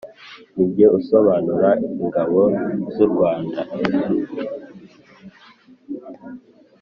[0.55, 1.69] nijye usobanura:
[2.01, 2.41] ingabo
[2.93, 3.59] z'u rwanda